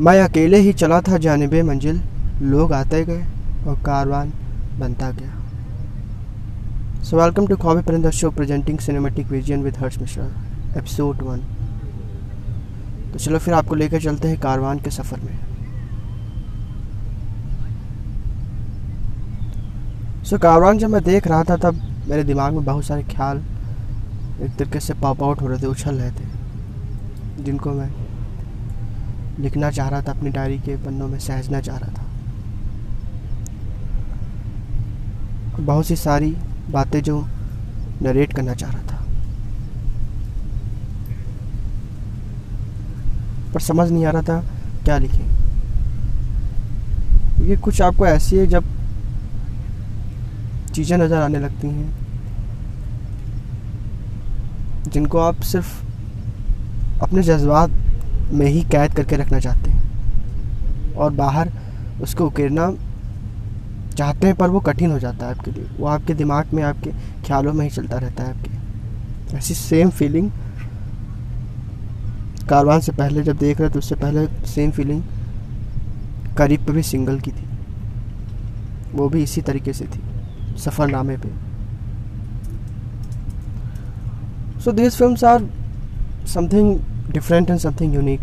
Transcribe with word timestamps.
मैं 0.00 0.20
अकेले 0.20 0.58
ही 0.58 0.72
चला 0.72 1.00
था 1.00 1.16
जानब 1.18 1.54
मंजिल। 1.64 2.00
लोग 2.42 2.72
आते 2.72 3.04
गए 3.04 3.24
और 3.66 3.82
कारवान 3.82 4.32
बनता 4.78 5.10
गया। 5.10 5.32
सो 7.02 7.16
welcome 7.16 7.46
to 7.46 7.56
Khwabi 7.56 7.82
Parinda 7.82 8.10
show 8.10 8.30
presenting 8.30 8.78
cinematic 8.78 9.26
vision 9.26 9.62
with 9.62 9.78
Harsh 9.78 9.98
Mishra 9.98 10.24
episode 10.78 11.22
one 11.22 11.38
तो 13.12 13.18
चलो 13.18 13.38
फिर 13.38 13.54
आपको 13.54 13.74
लेकर 13.74 14.00
चलते 14.00 14.28
हैं 14.28 14.40
कारवान 14.40 14.78
के 14.78 14.90
सफ़र 14.90 15.20
में। 15.20 15.38
सो 20.24 20.36
so, 20.36 20.42
कारवान 20.42 20.78
जब 20.78 20.90
मैं 20.90 21.02
देख 21.04 21.26
रहा 21.26 21.44
था 21.44 21.56
तब 21.56 21.80
मेरे 22.08 22.24
दिमाग 22.24 22.52
में 22.52 22.64
बहुत 22.64 22.84
सारे 22.84 23.02
ख्याल 23.02 23.42
एक 24.42 24.56
तरीके 24.58 24.80
से 24.80 24.94
पॉप 24.94 25.22
आउट 25.22 25.40
हो 25.40 25.46
रहे 25.46 25.62
थे 25.62 25.66
उछल 25.66 25.94
रहे 25.94 26.10
थे 26.10 27.44
जिनको 27.44 27.70
मैं 27.70 27.90
लिखना 29.38 29.70
चाह 29.70 29.88
रहा 29.88 30.02
था, 30.02 30.12
अपनी 30.12 30.30
डायरी 30.30 30.58
के 30.58 30.76
पन्नों 30.76 31.08
में 31.08 31.18
सहजना 31.18 31.60
चाह 31.60 31.76
रहा 31.76 31.92
था। 31.92 32.06
बहुत 35.60 35.86
सी 35.86 35.96
सारी 35.96 36.36
बातें 36.70 37.02
जो 37.02 37.20
नरेट 38.02 38.32
करना 38.32 38.54
चाह 38.54 38.70
रहा 38.70 38.82
था। 38.82 39.04
पर 43.54 43.60
समझ 43.60 43.90
नहीं 43.90 44.04
आ 44.06 44.10
रहा 44.10 44.22
था 44.22 44.40
क्या 44.84 44.98
लिखें। 44.98 45.26
ये 47.46 47.56
कुछ 47.56 47.80
आपको 47.82 48.06
ऐसी 48.06 48.36
है 48.36 48.46
जब 48.46 48.64
चीज़ें 50.74 50.96
नज़र 50.98 51.16
आने 51.16 51.38
लगती 51.38 51.68
हैं, 51.68 51.90
जिनको 54.88 55.18
आप 55.18 55.40
सिर्फ़ 55.42 55.80
अपने 57.02 57.22
जज्बात 57.22 57.70
में 58.30 58.46
ही 58.46 58.62
कैद 58.62 58.94
करके 58.94 59.16
रखना 59.16 59.38
चाहते 59.38 59.70
हैं। 59.70 59.82
और 60.94 61.12
बाहर 61.12 61.52
उसको 62.02 62.26
उकेरना 62.26 62.72
चाहते 63.96 64.26
हैं, 64.26 64.36
पर 64.36 64.50
वो 64.50 64.60
कठिन 64.60 64.90
हो 64.90 64.98
जाता 64.98 65.26
है 65.26 65.34
आपके 65.34 65.50
लिए। 65.50 65.66
वो 65.78 65.86
आपके 65.86 66.14
दिमाग 66.14 66.46
में, 66.54 66.62
आपके 66.62 66.90
ख्यालों 67.26 67.52
में 67.52 67.64
ही 67.64 67.70
चलता 67.70 67.98
रहता 67.98 68.24
है 68.24 68.30
आपके। 68.30 69.36
ऐसी 69.36 69.54
सेम 69.54 69.90
फीलिंग 69.90 70.30
कारवान 72.48 72.80
से 72.80 72.92
पहले 72.92 73.22
जब 73.22 73.36
देख 73.36 73.60
रहे 73.60 73.70
थे, 73.70 73.78
उससे 73.78 73.94
पहले 73.94 74.46
सेम 74.46 74.70
फीलिंग 74.70 75.02
करीब 76.38 76.66
पे 76.66 76.72
भी 76.72 76.82
सिंगल 76.82 77.20
की 77.20 77.30
थी। 77.30 77.46
वो 78.92 79.08
भी 79.08 79.22
इसी 79.22 79.40
तरीके 79.40 79.72
से 79.72 79.84
थी 79.84 80.00
सफ़रनामे 80.58 81.16
पे। 81.16 81.28
So 84.60 84.72
this 84.72 84.96
film 84.96 85.26
are 85.26 85.50
something 86.26 86.78
and 87.10 87.58
something 87.58 87.94
unique 87.94 88.20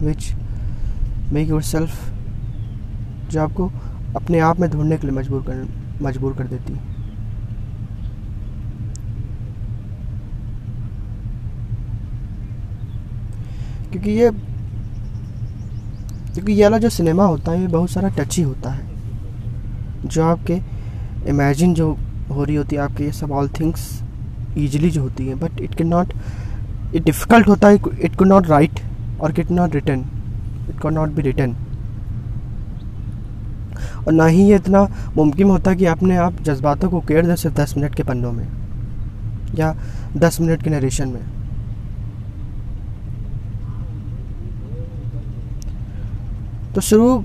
which 0.00 0.34
make 1.32 1.48
yourself 1.62 2.12
जो 3.30 3.40
आपको 3.40 3.72
अपने 4.16 4.38
आप 4.38 4.60
में 4.60 4.70
ढूँढने 4.70 4.96
के 4.96 5.06
लिए 5.06 5.16
मजबूर 5.16 5.42
कर 5.42 5.68
मजबूर 6.02 6.34
कर 6.34 6.44
देती 6.44 6.74
क्योंकि 13.90 14.10
ये 14.10 14.30
क्योंकि 16.34 16.52
ये 16.52 16.62
वाला 16.62 16.78
जो 16.78 16.88
सिनेमा 16.88 17.24
होता 17.24 17.52
है, 17.52 17.60
ये 17.60 17.66
बहुत 17.66 17.90
सारा 17.90 18.08
टची 18.08 18.42
होता 18.42 18.70
है। 18.70 18.86
जो 20.06 20.24
आपके 20.24 20.60
इमेजिन 21.28 21.74
जो 21.74 21.98
हो 22.30 22.44
रही 22.44 22.56
होती 22.56 22.76
है, 22.76 22.82
आपके 22.82 23.04
ये 23.04 23.12
सब 23.12 23.32
ऑल 23.32 23.48
थिंग्स 23.48 24.02
ईजिली 24.58 24.90
जो 24.90 25.02
होती 25.02 25.26
है 25.26 25.34
but 25.34 25.60
it 25.60 25.74
can 25.74 25.86
not 25.86 26.12
it 26.94 27.04
difficult 27.04 27.48
होता 27.48 27.68
है 27.68 27.78
इट 28.00 28.16
कुड 28.16 28.28
नॉट 28.28 28.46
राइट 28.46 28.80
और 29.20 29.40
it 29.40 29.50
not 29.50 29.74
written 29.74 30.00
it 30.70 30.80
can 30.82 30.94
not 30.94 31.08
be 31.08 31.22
written 31.22 31.56
और 34.06 34.12
ना 34.12 34.26
ही 34.26 34.42
ये 34.42 34.56
इतना 34.56 34.86
मुमकिन 35.16 35.50
होता 35.50 35.74
कि 35.74 35.86
अपने 35.86 36.16
आप 36.16 36.40
जज्बातों 36.42 36.90
को 36.90 37.00
केयर 37.00 37.26
दें 37.26 37.34
सिर्फ़ 37.36 37.56
दस 37.56 37.74
मिनट 37.76 37.94
के 37.94 38.02
पन्नों 38.02 38.32
में, 38.32 38.46
या 39.54 39.74
दस 40.16 40.40
मिनट 40.40 40.62
के 40.62 40.70
नरेशन 40.70 41.08
में। 41.08 41.22
तो 46.74 46.80
शुरू 46.80 47.18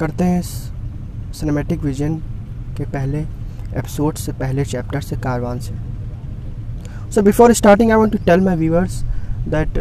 करते 0.00 0.24
हैं 0.24 0.42
सिनेमैटिक 1.32 1.80
विजन 1.80 2.14
के 2.76 2.84
पहले 2.86 3.18
एपिसोड 3.18 4.14
से 4.14 4.32
पहले 4.32 4.64
चैप्टर 4.64 5.00
से 5.00 5.16
कारवान 5.16 5.60
से। 5.60 5.89
So 7.14 7.22
before 7.22 7.52
starting 7.52 7.90
I 7.90 7.96
want 7.96 8.12
to 8.12 8.18
tell 8.26 8.40
my 8.40 8.56
viewers 8.56 9.02
that 9.48 9.78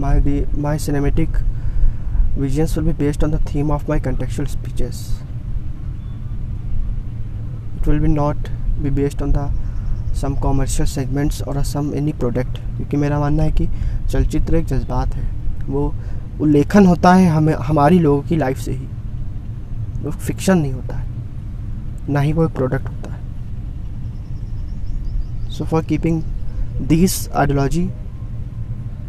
my 0.00 0.44
my 0.56 0.78
cinematic 0.78 1.36
visions 2.38 2.76
will 2.76 2.84
be 2.84 2.92
based 2.92 3.24
on 3.24 3.32
the 3.32 3.38
theme 3.40 3.70
of 3.70 3.88
my 3.88 3.98
contextual 3.98 4.48
speeches 4.48 4.98
it 7.78 7.86
will 7.86 7.98
be 7.98 8.08
not 8.08 8.36
be 8.80 8.90
based 8.90 9.20
on 9.20 9.32
the 9.32 9.46
some 10.12 10.36
commercial 10.36 10.86
segments 10.86 11.42
or 11.42 11.64
some 11.64 11.92
any 11.94 12.12
product 12.14 12.60
क्योंकि 12.76 12.96
मेरा 12.96 13.18
मानना 13.20 13.42
है 13.42 13.52
कि 13.52 13.66
चलचित्र 14.12 14.56
एक 14.56 14.66
जज्बात 14.66 15.14
है 15.14 15.26
वो 15.68 15.82
उल्लेखन 16.40 16.86
होता 16.86 17.14
है 17.14 17.28
हमें 17.28 17.54
हमारी 17.68 17.98
लोगों 17.98 18.22
की 18.28 18.36
लाइफ 18.36 18.58
से 18.58 18.72
ही 18.72 18.86
वो 20.02 20.10
फिक्शन 20.10 20.58
नहीं 20.58 20.72
होता 20.72 20.96
है 20.96 21.06
ना 22.12 22.20
ही 22.20 22.32
वो 22.32 22.44
एक 22.44 22.54
product 22.54 22.97
so 25.58 25.64
for 25.64 25.84
keeping 25.84 26.22
this 26.88 27.28
ideology 27.30 27.82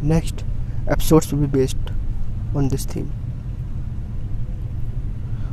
next 0.02 0.42
episodes 0.90 1.32
will 1.32 1.46
be 1.46 1.52
based 1.52 2.56
on 2.56 2.68
this 2.68 2.86
theme 2.94 3.06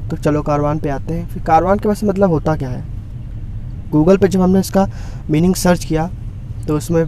तो 0.09 0.17
चलो 0.17 0.41
कारवान 0.41 0.79
पे 0.79 0.89
आते 0.89 1.13
हैं। 1.13 1.27
फिर 1.29 1.43
कारवान 1.43 1.79
के 1.79 1.89
वैसे 1.89 2.07
मतलब 2.07 2.29
होता 2.29 2.55
क्या 2.55 2.69
है? 2.69 2.83
गूगल 3.91 4.17
पे 4.17 4.27
जब 4.27 4.41
हमने 4.41 4.59
इसका 4.59 4.87
मीनिंग 5.29 5.55
सर्च 5.55 5.85
किया 5.85 6.09
तो 6.67 6.77
उसमें 6.77 7.05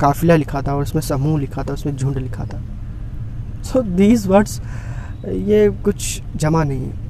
काफिला 0.00 0.36
लिखा 0.36 0.62
था 0.62 0.74
और 0.74 0.82
उसमें 0.82 1.02
समूह 1.02 1.38
लिखा 1.40 1.62
था, 1.62 1.72
उसमें 1.72 1.96
झुंड 1.96 2.18
लिखा 2.18 2.44
था। 2.44 2.62
सो 3.62 3.82
दीज 3.82 4.26
वर्ड्स 4.26 4.60
ये 5.26 5.68
कुछ 5.84 6.22
जमा 6.36 6.62
नहीं 6.64 6.84
है। 6.84 7.00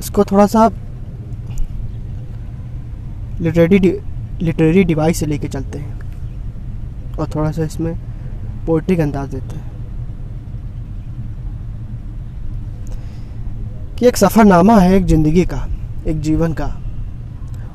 इसको 0.00 0.24
थोड़ा 0.24 0.46
सा 0.46 0.68
लिटरेरी 3.44 3.78
लिटरेरी 4.42 4.84
डिवाइस 4.84 5.18
से 5.18 5.26
लेके 5.26 5.48
चलते 5.48 5.78
हैं। 5.78 6.00
और 7.16 7.28
थोड़ा 7.34 7.50
सा 7.50 7.64
इसमें 7.64 7.94
पोइट्रिक 8.66 9.00
अंदाज 9.00 9.28
देते 9.28 9.56
हैं। 9.56 9.72
कि 13.96 14.06
एक 14.06 14.16
सफ़रनामा 14.16 14.78
है 14.78 14.94
एक 14.94 15.06
ज़िंदगी 15.06 15.44
का, 15.44 15.66
एक 16.06 16.20
जीवन 16.20 16.52
का। 16.52 16.66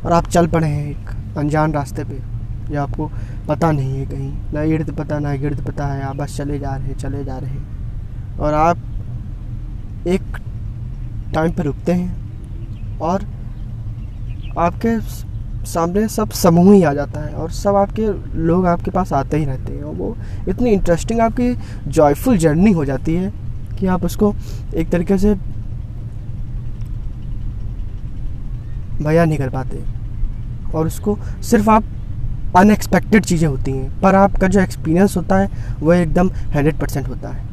और 0.06 0.12
आप 0.12 0.28
चल 0.28 0.48
पड़े 0.48 0.68
हैं 0.68 0.92
एक 0.92 1.38
अनजान 1.38 1.74
रास्ते 1.74 2.04
पे, 2.04 2.20
जो 2.72 2.82
आपको 2.82 3.12
पता 3.48 3.72
नहीं 3.72 4.00
है 4.00 4.06
कहीं। 4.06 4.34
ना 4.54 4.62
इर्द 4.64 4.92
पता, 4.92 5.20
ना 5.20 5.36
गिर्द 5.36 5.66
पता 5.66 5.86
है, 5.86 6.02
आप 6.02 6.16
बस 6.16 6.38
चले 6.38 6.60
जा 6.60 6.76
रहे 6.76 6.88
हैं, 6.88 6.98
चले 6.98 7.24
जा 7.24 7.38
रहे 7.38 7.50
हैं। 7.50 8.38
और 8.38 8.54
आप 8.54 8.78
एक 10.08 10.22
टाइम 11.34 11.52
पर 11.52 11.64
रुकते 11.64 11.92
हैं। 11.92 12.20
और 13.00 13.26
आपके 14.58 15.00
सामने 15.66 16.08
सब 16.08 16.30
समूह 16.32 16.74
ही 16.74 16.84
आ 16.84 16.94
जाता 16.94 17.20
है 17.20 17.34
और 17.34 17.52
सब 17.52 17.76
आपके 17.76 18.08
लोग 18.38 18.66
आपके 18.68 18.92
पास 18.92 19.14
आते 19.14 19.38
ही 19.38 19.46
रहते 19.46 19.74
हैं 19.74 19.84
और 19.84 19.94
वो 19.96 20.16
इतनी 20.50 20.72
इंटरेस्टिंग 20.72 21.20
आपकी 21.20 21.54
जॉयफुल 21.88 22.38
जर्नी 22.38 22.72
हो 22.72 22.86
जाती 22.86 23.16
है 23.16 23.32
कि 23.80 23.88
आप 23.88 24.06
उसको 24.06 24.34
एक 24.76 24.90
तरीके 24.90 25.18
से 25.18 25.36
बयान 29.04 29.30
नहीं 29.30 29.38
कर 29.38 29.50
पाते। 29.50 29.84
और 30.76 30.88
उसको 30.88 31.18
सिर्फ़ 31.42 31.70
आप 31.70 31.84
अनएक्सपेक्टेड 32.58 33.26
चीज़ें 33.26 33.48
होती 33.48 33.72
हैं, 33.72 34.02
पर 34.02 34.16
आपका 34.16 34.48
जो 34.48 34.60
एक्सपीरियंस 34.60 35.18
होता 35.18 35.38
है 35.38 35.50
वह 35.82 35.98
एकदम 35.98 36.30
हंड्रेड 36.56 36.80
परसेंट 36.80 37.08
होता 37.08 37.30
है। 37.30 37.48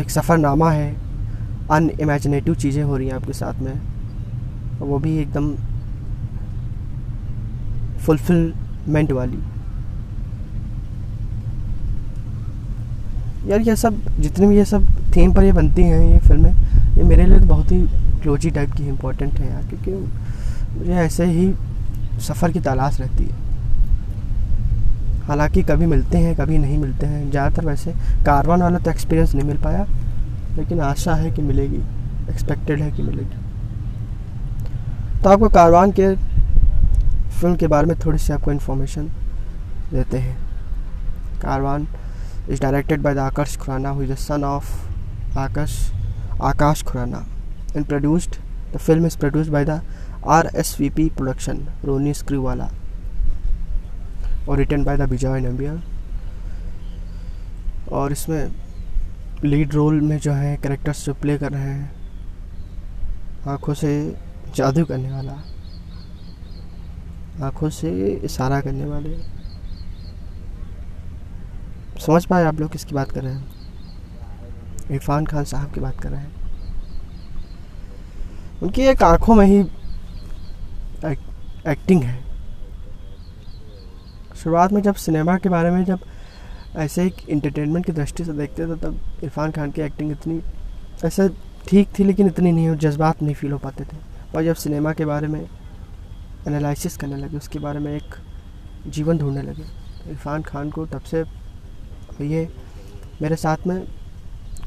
एक 0.00 0.10
सफ़रनामा 0.10 0.70
है 0.70 1.07
अन 1.70 1.90
इमेजिनेटिव 2.00 2.54
चीज़ें 2.54 2.82
हो 2.82 2.96
रही 2.96 3.06
हैं 3.08 3.14
आपके 3.14 3.32
साथ 3.32 3.60
में। 3.62 3.72
वो 4.80 4.98
भी 4.98 5.16
एकदम 5.18 5.54
फुलफिलमेंट 7.98 9.12
वाली। 9.12 9.38
यार 13.46 13.60
ये 13.60 13.74
सब, 13.76 14.00
जितने 14.20 14.46
भी 14.46 14.56
ये 14.56 14.64
सब 14.64 14.86
थीम 15.16 15.32
पर 15.32 15.44
ये 15.44 15.52
बनती 15.52 15.82
हैं, 15.82 16.00
ये 16.04 16.18
फ़िल्में 16.18 16.52
ये 16.96 17.02
मेरे 17.04 17.26
लिए 17.26 17.38
तो 17.40 17.46
बहुत 17.46 17.72
ही 17.72 17.80
क्लोजी 18.22 18.50
टाइप 18.50 18.72
की 18.72 18.86
इम्पोर्टेंट 18.88 19.34
है 19.34 19.50
यार, 19.50 19.62
क्योंकि 19.64 19.90
मुझे 20.78 20.92
ऐसे 20.94 21.24
ही 21.24 21.52
सफ़र 22.20 22.52
की 22.52 22.60
तलाश 22.60 23.00
रहती 23.00 23.24
है। 23.24 23.46
हालाँकि 25.26 25.62
कभी 25.62 25.86
मिलते 25.86 26.18
हैं, 26.18 26.34
कभी 26.36 26.58
नहीं 26.58 26.78
मिलते 26.78 27.06
हैं, 27.06 27.30
ज़्यादातर 27.30 27.66
वैसे 27.66 27.92
कारवान 28.26 28.62
वाला 28.62 28.78
तो 28.78 28.90
एक्सपीरियंस 28.90 29.34
नहीं 29.34 29.46
मिल 29.46 29.56
पाया। 29.56 29.86
लेकिन 30.58 30.80
आशा 30.80 31.14
है 31.14 31.30
कि 31.30 31.42
मिलेगी 31.42 31.82
एक्सपेक्टेड 32.30 32.80
है 32.80 32.90
कि 32.92 33.02
मिलेगी। 33.02 33.46
तो 35.22 35.30
आपको 35.30 35.48
कारवान 35.48 35.92
के 35.92 36.14
फ़िल्म 37.40 37.56
के 37.56 37.66
बारे 37.66 37.86
में 37.86 37.98
थोड़ी 38.04 38.18
सी 38.18 38.32
आपको 38.32 38.52
इन्फॉर्मेशन 38.52 39.10
देते 39.92 40.18
हैं। 40.18 40.36
Karwaan 41.42 41.86
is 42.50 42.60
directed 42.60 43.02
by 43.02 43.14
the 43.14 43.18
Akash 43.18 43.56
Khurana 43.56 43.90
who 43.90 44.02
is 44.02 44.12
the 44.12 44.16
son 44.16 44.44
of 44.44 45.38
Akash 45.38 45.78
Akash 46.42 46.82
Khurana 46.84 47.24
and 47.76 47.86
produced 47.86 48.36
the 48.74 48.78
film 48.78 49.06
is 49.06 49.18
produced 49.18 49.52
by 49.52 49.64
the 49.64 49.80
R 50.28 50.50
S 50.56 50.76
V 50.80 50.88
P 50.90 51.08
production 51.16 51.66
Ronnie 51.84 52.14
Screwvala 52.14 52.70
और 54.48 54.58
written 54.58 54.84
by 54.84 54.96
the 54.96 55.08
Vijay 55.10 55.40
Nambiar 55.40 55.80
और 57.92 58.12
इसमें 58.12 58.50
lead 59.44 59.74
role 59.74 60.00
में 60.00 60.18
जो 60.18 60.32
है 60.32 60.56
characters 60.56 61.06
जो 61.06 61.14
play 61.14 61.38
कर 61.38 61.52
रहे 61.52 61.62
हैं 61.62 61.90
आँखों 63.48 63.74
से 63.74 64.16
जादू 64.54 64.84
करने 64.84 65.12
वाला 65.12 65.32
आँखों 67.46 67.70
से 67.70 68.06
इशारा 68.24 68.60
करने 68.60 68.84
वाले। 68.84 69.16
समझ 72.00 72.26
पाए 72.26 72.44
आप 72.44 72.60
लोग 72.60 72.72
किसकी 72.72 72.94
बात 72.94 73.12
कर 73.12 73.22
रहे 73.22 73.34
हैं? 73.34 73.48
इरफान 74.90 75.24
खान 75.24 75.44
साहब 75.44 75.72
की 75.72 75.80
बात 75.80 76.00
कर 76.00 76.10
रहे 76.10 76.20
हैं। 76.20 76.32
उनकी 78.62 78.82
एक 78.82 79.02
आँखों 79.02 79.34
में 79.34 79.46
ही 79.46 79.60
एक, 81.10 81.18
एक्टिंग 81.68 82.02
है। 82.02 82.24
शुरुआत 84.36 84.72
में 84.72 84.82
जब 84.82 84.94
सिनेमा 84.94 85.38
के 85.38 85.48
बारे 85.48 85.70
में 85.70 85.84
जब 85.84 86.00
ऐसे 86.78 87.04
एक 87.06 87.28
इंटरटेनमेंट 87.28 87.86
की 87.86 87.92
दृष्टि 87.92 88.24
से 88.24 88.32
देखते 88.32 88.66
थे 88.66 88.76
तब 88.76 88.98
इरफान 89.24 89.50
खान 89.50 89.70
की 89.70 89.82
एक्टिंग 89.82 90.10
इतनी 90.12 90.40
ऐसे 91.04 91.28
ठीक 91.68 91.88
थी 91.98 92.04
लेकिन 92.04 92.26
इतनी 92.26 92.52
नहीं 92.52 92.68
और 92.68 92.76
जज्बात 92.76 93.22
नहीं 93.22 93.34
फील 93.34 93.52
हो 93.52 93.58
पाते 93.58 93.84
थे। 93.84 93.96
और 94.36 94.44
जब 94.44 94.54
सिनेमा 94.54 94.92
के 94.92 95.04
बारे 95.04 95.28
में 95.28 95.40
एनालिसिस 95.40 96.96
करने 96.96 97.16
लगे 97.16 97.36
उसके 97.36 97.58
बारे 97.58 97.78
में 97.78 97.94
एक 97.96 98.14
जीवन 98.86 99.18
ढूँढने 99.18 99.42
लगे 99.42 99.62
इरफान 100.10 100.42
खान 100.42 100.70
को 100.70 100.86
तब 100.86 101.00
से 101.02 101.24
ये 102.20 102.48
मेरे 103.22 103.36
साथ 103.36 103.66
में 103.66 103.82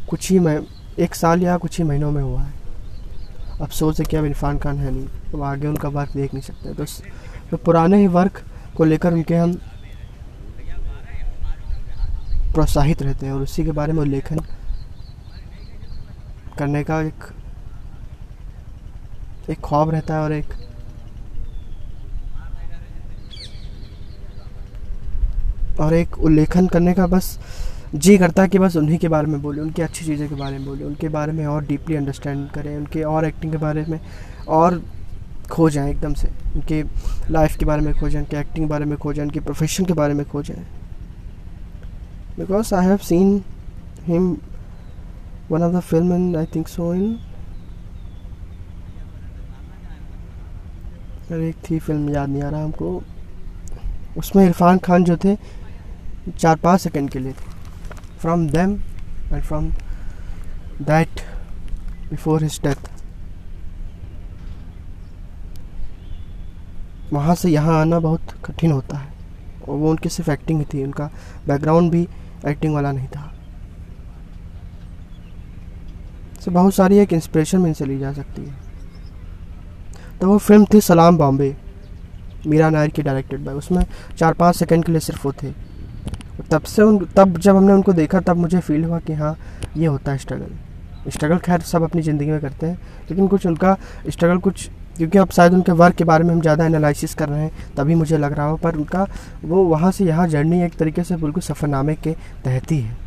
कुछ 0.09 0.29
ही 0.31 0.39
मैं 0.39 0.59
एक 0.99 1.15
साल 1.15 1.41
या 1.41 1.57
कुछ 1.57 1.77
ही 1.77 1.83
महीनों 1.83 2.11
में 2.11 2.21
हुआ 2.23 2.41
है। 2.41 2.53
अफसोस 3.61 3.99
है 3.99 4.05
कि 4.05 4.17
अब 4.17 4.25
इरफान 4.25 4.57
खान 4.59 4.77
है 4.77 4.91
नहीं 4.91 5.31
तो 5.31 5.41
आगे 5.41 5.67
उनका 5.67 5.89
वर्क 5.89 6.13
देख 6.13 6.33
नहीं 6.33 6.43
सकते। 6.43 6.73
तो, 6.73 6.85
तो 7.51 7.57
पुराने 7.57 7.97
ही 7.97 8.07
वर्क 8.07 8.41
को 8.77 8.85
लेकर 8.85 9.13
उनके 9.13 9.35
हम 9.35 9.57
प्रोत्साहित 12.53 13.01
रहते 13.03 13.25
हैं 13.25 13.33
और 13.33 13.42
उसी 13.42 13.63
के 13.65 13.71
बारे 13.71 13.94
में 13.94 14.01
उल्लेखन 14.01 14.39
करने 16.57 16.83
का 16.83 17.01
एक 17.01 17.24
एक 19.50 19.59
ख्वाब 19.65 19.89
रहता 19.89 20.13
है 20.15 20.21
और 20.21 20.33
एक 20.33 20.53
और 25.80 25.94
एक 25.94 26.18
उल्लेखन 26.19 26.68
करने 26.68 26.94
का 26.94 27.06
बस 27.07 27.38
जी 27.95 28.18
करता 28.18 28.42
है 28.44 28.50
कि 28.50 28.59
बस 28.59 28.75
उन्हीं 28.77 28.97
के 29.00 29.07
बारे 29.09 29.27
में 29.27 29.42
बोले, 29.42 29.62
उनकी 29.62 29.81
अच्छी 29.81 30.06
चीज़ों 30.06 30.27
के 30.30 30.36
बारे 30.36 30.57
में 30.57 30.65
बोले, 30.65 30.83
उनके 30.83 31.09
बारे 31.09 31.31
में 31.33 31.45
और 31.45 31.63
डीपली 31.65 31.95
अंडरस्टैंड 31.95 32.50
करें, 32.51 32.75
उनके 32.77 33.04
और 33.04 33.25
एक्टिंग 33.25 33.51
के 33.51 33.57
बारे 33.57 33.86
में 33.89 34.00
और 34.47 34.81
खो 35.51 35.69
जाएँ 35.69 35.89
एकदम 35.92 36.13
से, 36.13 36.27
उनके 36.56 36.83
लाइफ 37.31 37.57
के 37.57 37.65
बारे 37.65 37.81
में 37.81 37.94
खो 38.00 38.09
जाएँ 38.09 38.24
उनके 38.24 38.38
एक्टिंग 38.38 38.65
के 38.65 38.69
बारे 38.69 38.86
में 38.86 38.97
खो 38.97 39.13
जाएँ 39.13 39.27
उनके 39.27 39.39
प्रोफेशन 39.39 39.86
के 39.86 39.94
बारे 39.94 40.13
में 40.13 40.25
खो 40.30 40.44
जाएँ 40.44 40.65
because 42.38 42.74
I 42.75 42.86
have 42.86 42.98
seen 42.98 43.44
him 44.06 44.36
one 45.51 45.63
of 45.63 45.74
the 45.74 45.80
film 45.80 46.13
in 46.16 46.36
I 46.38 46.45
think 46.56 46.68
so 46.68 46.94
in 46.94 47.18
एक 51.31 51.56
थी 51.69 51.80
फ़िल्म 51.80 52.10
याद 52.10 52.30
नहीं 52.30 52.44
आ 52.44 52.50
रहा 52.50 52.63
हमको 52.63 53.01
उसमें 54.18 54.44
इरफान 54.45 54.78
खान 54.78 55.04
जो 55.04 55.16
थे, 55.18 55.36
चार 56.38 56.56
पाँच 56.63 56.81
सेकंड 56.81 57.10
के 57.10 57.19
लिए 57.19 57.33
from 58.22 58.48
them 58.50 58.74
and 59.33 59.44
from 59.44 59.69
that 60.81 61.22
before 62.10 62.44
his 62.44 62.60
death 62.63 62.89
वहाँ 67.13 67.36
से 67.36 67.50
यहाँ 67.50 67.80
आना 67.81 68.00
बहुत 68.00 68.31
कठिन 68.45 68.72
होता 68.72 68.98
है। 68.98 69.13
और 69.68 69.75
वो 69.78 69.89
उनकी 69.89 70.10
सिर्फ़ 70.10 70.31
एक्टिंग 70.31 70.60
ही 70.60 70.66
थी, 70.74 70.83
उनका 70.83 71.10
बैकग्राउंड 71.48 71.92
भी 71.92 72.07
एक्टिंग 72.47 72.73
वाला 72.73 72.91
नहीं 72.91 73.07
था। 73.07 73.31
से 76.41 76.51
बहुत 76.51 76.73
सारी 76.73 76.97
एक 76.97 77.13
इंस्पिरेशन 77.13 77.65
इनसे 77.67 77.85
ली 77.85 77.97
जा 77.99 78.11
सकती 78.13 78.41
है। 78.41 78.55
तो 80.21 80.27
वो 80.27 80.38
फ़िल्म 80.38 80.65
थी 80.73 80.81
सलाम 80.81 81.17
बॉम्बे, 81.17 81.55
मीरा 82.47 82.69
नायर 82.69 82.89
की 82.89 83.01
डायरेक्टेड 83.01 83.43
बाय 83.45 83.55
उसमें 83.55 83.83
चार 84.17 84.33
पाँच 84.33 84.55
सेकंड 84.55 84.85
के 84.85 84.91
लिए 84.91 85.01
सिर्फ़ 85.01 85.23
वो 85.23 85.33
थे। 85.33 85.51
तब 86.51 86.63
से 86.63 86.81
उन, 86.81 87.05
तब 87.07 87.38
जब 87.38 87.55
हमने 87.55 87.73
उनको 87.73 87.93
देखा, 87.93 88.19
तब 88.19 88.38
मुझे 88.38 88.59
फील 88.59 88.83
हुआ 88.83 88.99
कि 88.99 89.13
हाँ 89.13 89.37
ये 89.77 89.85
होता 89.85 90.11
है 90.11 90.17
स्ट्रगल 90.17 91.11
स्ट्रगल 91.11 91.37
खैर 91.37 91.61
सब 91.61 91.83
अपनी 91.83 92.01
ज़िंदगी 92.01 92.31
में 92.31 92.39
करते 92.41 92.65
हैं, 92.65 92.77
लेकिन 93.09 93.27
कुछ 93.27 93.45
उनका 93.47 93.77
स्ट्रगल 94.09 94.37
कुछ 94.39 94.69
क्योंकि 94.97 95.17
अब 95.17 95.29
शायद 95.31 95.53
उनके 95.53 95.71
वर्क 95.73 95.95
के 95.95 96.03
बारे 96.03 96.23
में 96.23 96.33
हम 96.33 96.41
ज़्यादा 96.41 96.65
एनालिसिस 96.65 97.13
कर 97.15 97.29
रहे 97.29 97.41
हैं, 97.41 97.51
तभी 97.75 97.95
मुझे 97.95 98.17
लग 98.17 98.33
रहा 98.33 98.45
हो, 98.45 98.57
पर 98.57 98.75
उनका 98.75 99.05
वो 99.43 99.63
वहाँ 99.65 99.91
से 99.91 100.05
यहाँ 100.05 100.27
जर्नी 100.27 100.61
एक 100.63 100.75
तरीके 100.75 101.03
से 101.03 101.15
बिल्कुल 101.17 101.43
सफ़रनामे 101.43 101.95
के 101.95 102.13
तहत 102.43 102.71
ही 102.71 102.79
है। 102.79 102.97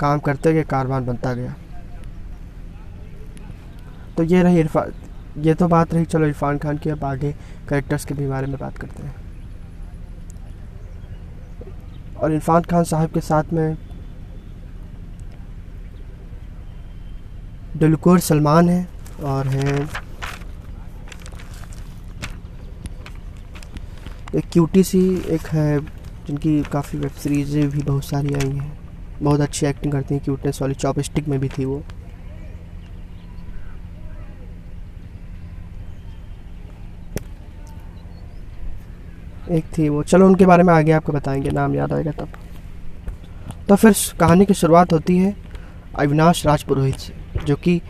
काम 0.00 0.18
करते 0.18 0.52
गए 0.52 0.62
कारवान 0.64 1.06
बनता 1.06 1.32
गया। 1.34 1.54
तो 4.16 4.22
ये 4.24 4.42
रही 4.42 4.60
इरफान 4.60 4.92
ये 5.38 5.54
तो 5.54 5.66
बात 5.68 5.94
रही, 5.94 6.04
चलो 6.04 6.26
इरफान 6.26 6.58
खान 6.58 6.78
की, 6.78 6.90
अब 6.90 7.04
आगे 7.04 7.34
करेक्टर्स 7.68 8.04
के 8.04 8.14
भी 8.14 8.26
बारे 8.28 8.46
में 8.46 8.56
बात 8.60 8.78
करते 8.78 9.02
हैं। 9.02 9.14
और 12.16 12.32
इरफान 12.32 12.62
खान 12.62 12.84
साहब 12.84 13.10
के 13.10 13.20
साथ 13.20 13.52
में 13.52 13.76
डुलकोर 17.76 18.18
सलमान 18.20 18.68
है। 18.68 18.86
और 19.24 19.48
हैं। 19.48 19.88
एक 24.34 24.44
क्यूटी 24.52 24.84
सी 24.84 25.22
एक 25.26 25.40
है, 25.40 25.80
जिनकी 26.26 26.62
काफ़ी 26.62 26.98
वेब 26.98 27.10
सीरीज़ 27.10 27.58
भी 27.58 27.82
बहुत 27.82 28.04
सारी 28.04 28.34
आई 28.34 28.50
हैं। 28.50 28.78
बहुत 29.22 29.40
अच्छी 29.40 29.66
एक्टिंग 29.66 29.92
करती 29.92 30.14
हैं 30.14 30.24
क्यूटनेस 30.24 30.62
वाली 30.62 30.74
चॉपस्टिक 30.74 31.28
में 31.28 31.40
भी 31.40 31.48
थी 31.48 31.64
वो। 31.64 31.82
एक 39.50 39.64
थी 39.78 39.88
वो। 39.88 40.02
चलो 40.02 40.26
उनके 40.26 40.46
बारे 40.46 40.62
में 40.62 40.74
आगे 40.74 40.92
आपको 40.92 41.12
बताएँगे, 41.12 41.50
नाम 41.50 41.74
याद 41.74 41.92
आएगा 41.92 42.10
तब। 42.10 42.28
तो 43.68 43.76
फिर 43.76 43.94
कहानी 44.20 44.46
की 44.46 44.54
शुरुआत 44.54 44.92
होती 44.92 45.18
है 45.18 45.36
अविनाश 45.98 46.46
राजपुरोहित 46.46 46.98
से, 46.98 47.14
जो 47.44 47.56
कि 47.56 47.82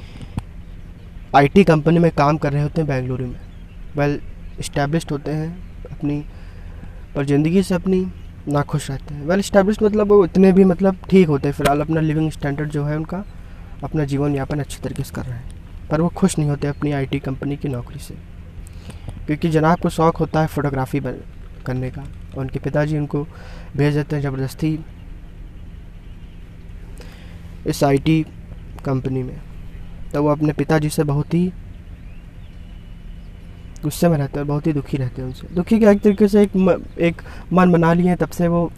आईटी 1.37 1.63
कंपनी 1.65 1.99
में 1.99 2.11
काम 2.11 2.37
कर 2.37 2.53
रहे 2.53 2.63
होते 2.63 2.81
हैं 2.81 2.89
बेंगलुरु 2.89 3.27
में। 3.27 3.41
वेल 3.97 4.21
इस्टेब्लिश्ड 4.61 5.11
होते 5.11 5.31
हैं 5.31 5.49
अपनी, 5.91 6.21
पर 7.15 7.25
ज़िंदगी 7.25 7.63
से 7.63 7.75
अपनी 7.75 8.07
ना 8.49 8.63
खुश 8.63 8.91
रहते 8.91 9.15
हैं। 9.15 9.27
वेल 9.27 9.39
इस्टेब्लिश 9.39 9.83
मतलब 9.83 10.09
वो 10.09 10.25
इतने 10.25 10.53
भी 10.53 10.65
मतलब 10.65 10.97
ठीक 11.11 11.29
होते 11.29 11.49
हैं। 11.49 11.55
फ़िलहाल 11.55 11.81
अपना 11.81 12.01
लिविंग 12.01 12.31
स्टैंडर्ड 12.31 12.71
जो 12.71 12.85
है 12.85 12.97
उनका, 12.97 13.25
अपना 13.85 14.05
जीवन 14.05 14.35
यापन 14.35 14.61
अच्छी 14.61 14.81
तरीके 14.83 15.03
से 15.03 15.15
कर 15.15 15.23
रहे 15.23 15.39
हैं। 15.39 15.89
पर 15.91 16.01
वो 16.01 16.09
खुश 16.09 16.39
नहीं 16.39 16.49
होते 16.51 16.69
अपनी 16.69 16.93
आईटी 16.93 17.19
कंपनी 17.19 17.57
की 17.57 17.69
नौकरी 17.69 17.99
से। 17.99 18.15
क्योंकि 19.27 19.49
जनाब 19.49 19.79
को 19.79 19.89
शौक़ 19.89 20.19
होता 20.19 20.41
है 20.41 20.47
फ़ोटोग्राफी 20.47 21.01
करने 21.67 21.91
का। 21.91 22.03
और 22.03 22.41
उनके 22.41 22.59
पिताजी 22.59 22.99
उनको 22.99 23.27
भेज 23.77 23.95
देते 23.95 24.17
हैं 24.17 24.23
ज़बरदस्ती 24.23 24.79
इस 27.67 27.85
आईटी 27.85 28.23
कंपनी 28.85 29.23
में। 29.23 29.37
तो 30.13 30.23
वो 30.23 30.29
अपने 30.29 30.53
पिताजी 30.53 30.89
से 30.89 31.05
बहुत 31.05 31.35
ही 31.35 31.47
गुस्से 33.83 34.09
में 34.09 34.17
रहते 34.19 34.39
हैं 34.39 34.47
बहुत 34.49 34.67
ही 34.67 34.73
दुखी 34.73 34.97
रहते 34.97 35.23
हैं 35.23 35.29
उनसे। 35.29 35.55
दुखी 35.55 35.79
क्या 35.79 35.91
एक 35.91 36.01
तरीके 36.01 36.29
से 36.29 36.43
एक 36.43 36.57
म, 36.57 36.71
एक 36.99 37.23
मन 37.53 37.73
बना 37.73 37.93
लिए 37.93 38.17
तब 38.17 38.31
से 38.31 38.49
वो 38.49 38.71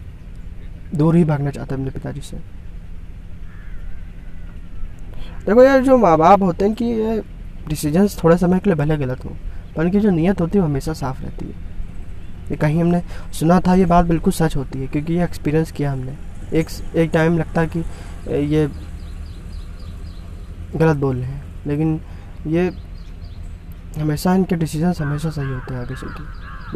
दूर 0.95 1.15
ही 1.15 1.23
भागना 1.23 1.51
चाहते 1.51 1.75
हैं 1.75 1.81
अपने 1.81 1.91
पिताजी 1.91 2.21
से। 2.21 2.37
देखो 5.45 5.63
यार 5.63 5.81
जो 5.81 5.97
माँ 5.97 6.17
बाप 6.17 6.41
होते 6.41 6.65
हैं 6.65 6.73
कि 6.73 6.85
ये 6.85 7.21
डिसीजंस 7.67 8.23
थोड़े 8.23 8.37
समय 8.37 8.59
के 8.59 8.69
लिए 8.69 8.75
भले 8.75 8.97
गलत 8.97 9.25
हो 9.25 9.35
पर 9.75 9.83
उनकी 9.83 9.99
जो 9.99 10.09
नीयत 10.09 10.41
होती 10.41 10.57
है 10.57 10.61
वो 10.61 10.67
हमेशा 10.67 10.93
साफ़ 10.93 11.21
रहती 11.21 11.45
है। 11.45 11.69
ये 12.51 12.57
कहीं 12.57 12.81
हमने 12.81 13.01
सुना 13.33 13.59
था 13.59 13.75
ये 13.75 13.85
बात 13.85 14.05
बिल्कुल 14.05 14.33
सच 14.33 14.55
होती 14.55 14.79
है 14.79 14.87
क्योंकि 14.87 15.13
ये 15.13 15.23
एक्सपीरियंस 15.23 15.71
किया 15.71 15.91
हमने। 15.91 16.15
एक 16.53 16.69
एक 16.95 17.11
टाइम 17.11 17.37
लगता 17.37 17.61
है 17.61 17.67
कि 17.67 17.79
ये 18.55 18.67
गलत 20.75 20.97
बोल 20.97 21.15
रहे 21.15 21.25
हैं। 21.25 21.43
लेकिन 21.67 22.01
ये 22.47 22.71
हमेशा 23.99 24.35
इनके 24.35 24.55
डिसीज़न 24.55 24.93
हमेशा 25.01 25.29
सही 25.29 25.49
होते 25.49 25.73
हैं 25.73 25.81
आगे 25.81 25.95
चल 25.95 26.07
के। 26.07 26.23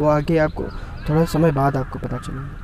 वो 0.02 0.08
आगे 0.08 0.38
आपको 0.38 0.64
थोड़ा 1.08 1.24
समय 1.24 1.52
बाद 1.52 1.76
आपको 1.76 1.98
पता 1.98 2.16
चलेगा। 2.16 2.62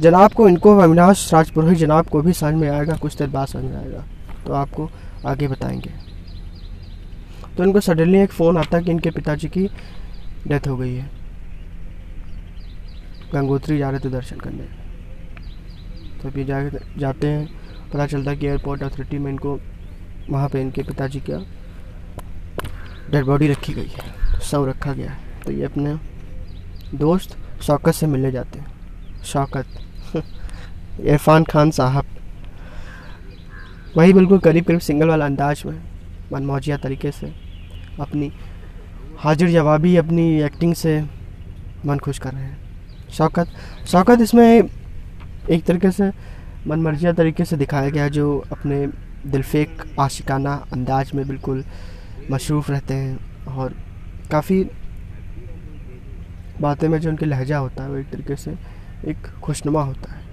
जनाब 0.00 0.32
को 0.32 0.48
इनको 0.48 0.78
अविनाश 0.78 1.34
राजपुरोहित 1.34 1.78
जनाब 1.78 2.06
को 2.06 2.22
भी 2.22 2.32
समझ 2.32 2.54
में 2.54 2.68
आएगा, 2.70 2.96
कुछ 2.96 3.16
देर 3.16 3.28
बाद 3.28 3.48
समझ 3.48 3.64
में 3.64 3.76
आएगा 3.76 4.04
तो 4.46 4.52
आपको 4.52 4.90
आगे 5.26 5.48
बताएँगे। 5.48 5.90
तो 7.56 7.64
इनको 7.64 7.80
सडनली 7.80 8.18
एक 8.18 8.32
फ़ोन 8.32 8.58
आता 8.58 8.80
कि 8.80 8.90
इनके 8.90 9.10
पिताजी 9.10 9.48
की 9.48 9.66
डेथ 10.48 10.68
हो 10.68 10.76
गई 10.76 10.94
है। 10.94 11.10
गंगोत्री 13.34 13.78
जा 13.78 13.90
रहे 13.90 14.00
थे 14.00 14.10
दर्शन 14.10 14.36
करने। 14.36 14.64
तो 16.22 16.38
ये 16.38 16.44
जा 16.44 16.68
जाते 16.98 17.26
हैं। 17.26 17.57
पता 17.92 18.06
चलता 18.06 18.34
कि 18.34 18.46
एयरपोर्ट 18.46 18.82
अथॉरिटी 18.82 19.18
में 19.18 19.30
इनको, 19.30 19.60
वहाँ 20.30 20.48
पे 20.48 20.60
इनके 20.60 20.82
पिताजी 20.82 21.20
का 21.20 21.46
डेड 23.10 23.24
बॉडी 23.24 23.48
रखी 23.48 23.72
गई 23.72 23.88
है, 23.88 24.40
सब 24.40 24.64
रखा 24.64 24.92
गया 24.92 25.10
है। 25.10 25.18
तो 25.46 25.52
ये 25.52 25.64
अपने 25.64 25.96
दोस्त 26.96 27.38
शौकत 27.62 27.92
से 27.92 28.06
मिलने 28.06 28.32
जाते 28.32 28.58
हैं। 28.58 28.66
शौकत। 29.24 29.66
इरफान 31.00 31.44
खान 31.44 31.70
साहब। 31.70 32.04
वही 33.96 34.12
बिल्कुल 34.12 34.38
करीब 34.38 34.64
करीब 34.64 34.80
सिंगल 34.80 35.08
वाला 35.08 35.24
अंदाज 35.24 35.62
में, 35.66 35.82
मनमौजिया 36.32 36.76
तरीके 36.76 37.12
से, 37.12 37.34
अपनी 38.00 38.32
हाजिर 39.18 39.50
जवाबी, 39.50 39.96
अपनी 39.96 40.42
एक्टिंग 40.42 40.74
से 40.74 41.04
मन 41.86 41.98
खुश 41.98 42.18
कर 42.18 42.32
रहे 42.32 42.42
हैं। 42.42 42.58
शौकत। 43.10 43.48
शौकत 43.86 44.18
इसमें 44.20 44.62
एक 45.50 45.64
तरीके 45.64 45.90
से 45.90 46.37
मनमर्जिया 46.66 47.12
तरीके 47.12 47.44
से 47.44 47.56
दिखाया 47.56 47.90
गया 47.90 48.08
जो 48.08 48.38
अपने 48.52 48.86
दिलफेक, 49.26 49.82
आशिकाना 50.00 50.52
अंदाज 50.72 51.12
में 51.14 51.26
बिल्कुल 51.28 51.64
मशरूफ़ 52.30 52.70
रहते 52.72 52.94
हैं 52.94 53.46
और 53.46 53.74
काफ़ी 54.30 54.64
बातें 56.60 56.88
में 56.88 56.98
जो 56.98 57.10
उनके 57.10 57.26
लहजा 57.26 57.58
होता 57.58 57.82
है 57.82 57.90
वो 57.90 57.96
एक 57.96 58.10
तरीके 58.10 58.36
से 58.36 58.54
एक 59.08 59.26
खुशनुमा 59.42 59.82
होता 59.82 60.12
है। 60.12 60.26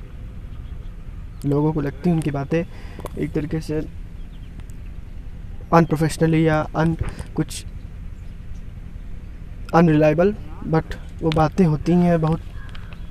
लोगों 1.46 1.74
को 1.74 1.82
लगती 1.82 2.10
हैं 2.10 2.15
उनकी 2.15 2.32
बातें 2.32 2.63
एक 3.17 3.32
तरीके 3.34 3.62
से 3.62 3.79
अनप्रोफेशनली 5.74 6.48
या 6.48 6.60
अन 6.75 6.96
कुछ 7.36 7.65
अनरिलायबल 9.74 10.36
बट 10.67 10.96
वो 11.22 11.29
बातें 11.29 11.65
होती 11.65 11.91
हैं, 11.91 12.20
बहुत 12.22 12.41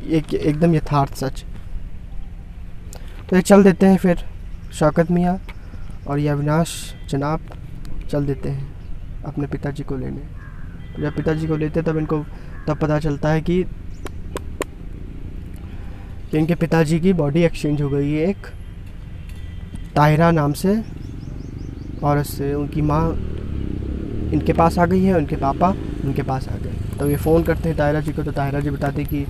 एक, 0.02 0.34
एकदम 0.34 0.74
यथार्थ 0.74 1.14
सच। 1.14 1.44
तो 3.34 3.40
चल 3.40 3.62
देते 3.64 3.86
हैं 3.86 3.96
फिर। 3.98 4.18
शौकत 4.72 5.10
मियाँ 5.10 5.38
और 6.08 6.18
ये 6.18 6.28
अविनाश 6.28 6.72
जनाब 7.10 7.40
चल 8.10 8.26
देते 8.26 8.48
हैं 8.48 9.22
अपने 9.26 9.46
पिताजी 9.46 9.82
को 9.82 9.96
लेने। 9.96 11.02
जब 11.02 11.16
पिताजी 11.16 11.46
को 11.46 11.56
लेते 11.56 11.82
तब 11.82 11.96
इनको, 11.98 12.18
तब 12.68 12.78
पता 12.78 12.98
चलता 12.98 13.28
है 13.28 13.40
कि 13.40 13.58
इनके 16.34 16.54
पिताजी 16.54 17.00
की 17.00 17.12
बॉडी 17.12 17.42
एक्सचेंज 17.42 17.82
हो 17.82 17.88
गई 17.88 18.12
है 18.12 18.28
एक 18.28 18.46
ताहिरा 19.96 20.30
नाम 20.30 20.52
से 20.52 20.80
औरत 22.02 22.26
से 22.26 22.52
उनकी 22.54 22.82
माँ 22.82 23.02
इनके 24.32 24.52
पास 24.52 24.78
आ 24.78 24.86
गई 24.86 25.02
है, 25.04 25.14
उनके 25.14 25.36
पापा 25.36 25.70
उनके 26.04 26.22
पास 26.22 26.48
आ 26.48 26.56
गए। 26.56 26.98
तो 26.98 27.10
ये 27.10 27.16
फ़ोन 27.16 27.42
करते 27.42 27.68
हैं 27.68 27.78
ताहिरा 27.78 28.00
जी 28.00 28.12
को 28.12 28.22
तो 28.22 28.32
ताहिरा 28.32 28.60
जी 28.60 28.70
बताते 28.70 29.04
कि 29.04 29.26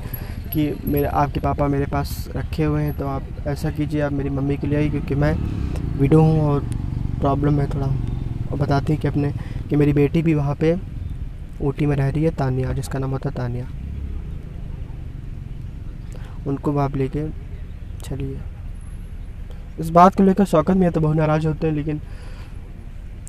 कि 0.54 0.74
मेरे, 0.84 1.06
आपके 1.06 1.40
पापा 1.40 1.68
मेरे 1.68 1.86
पास 1.86 2.28
रखे 2.36 2.64
हुए 2.64 2.82
हैं 2.82 2.96
तो 2.98 3.06
आप 3.06 3.22
ऐसा 3.46 3.70
कीजिए, 3.70 4.00
आप 4.00 4.12
मेरी 4.12 4.30
मम्मी 4.30 4.56
के 4.56 4.66
लिए 4.66 4.78
आई 4.78 4.90
क्योंकि 4.90 5.14
मैं 5.14 5.34
विडो 5.98 6.20
हूँ 6.20 6.40
और 6.42 6.60
प्रॉब्लम 7.20 7.60
है 7.60 7.66
थोड़ा। 7.74 7.86
और 7.86 8.58
बताती 8.58 8.92
हैं 8.92 9.00
कि 9.02 9.08
अपने, 9.08 9.32
कि 9.68 9.76
मेरी 9.76 9.92
बेटी 9.92 10.22
भी 10.22 10.34
वहाँ 10.34 10.54
पे 10.54 10.76
ऊटी 11.62 11.86
में 11.86 11.96
रह 11.96 12.08
रही 12.08 12.24
है, 12.24 12.30
तानिया, 12.30 12.72
जिसका 12.72 12.98
नाम 12.98 13.10
होता 13.10 13.28
है 13.28 13.36
तानिया। 13.36 13.66
उनको 16.46 16.76
आप 16.78 16.96
लेके 16.96 17.28
चलिए। 18.00 18.38
इस 19.80 19.90
बात 19.90 20.14
को 20.14 20.22
लेकर 20.22 20.44
शौकत 20.44 20.76
में 20.76 20.90
तो 20.92 21.00
बहुत 21.00 21.16
नाराज़ 21.16 21.46
होते 21.46 21.66
हैं, 21.66 21.74
लेकिन 21.74 22.00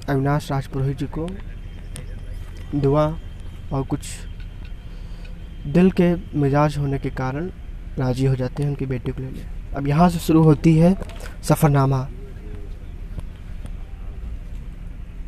अविनाश 0.10 0.52
राजपुरोहित 0.52 0.98
जी 0.98 1.06
को 1.18 1.28
दुआ 2.76 3.06
और 3.74 3.84
कुछ 3.84 4.08
दिल 5.66 5.92
के 5.92 6.14
मिजाज 6.40 6.78
होने 6.78 6.98
के 7.00 7.10
कारण 7.12 7.50
राज़ी 8.00 8.26
हो 8.26 8.36
जाते 8.36 8.64
हैं 8.64 8.70
उनकी 8.70 8.86
बेटी 8.86 9.12
को 9.12 9.22
लेने 9.22 9.46
अब 9.78 9.88
यहाँ 9.88 10.10
से 10.10 10.20
शुरू 10.20 10.44
होती 10.44 10.76
है 10.78 10.96
सफ़रनामा। 11.44 12.08